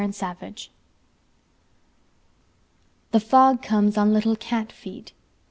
Fog 0.01 0.37
THE 3.11 3.19
FOG 3.19 3.61
comeson 3.61 4.11
little 4.11 4.35
cat 4.35 4.71
feet. 4.71 5.13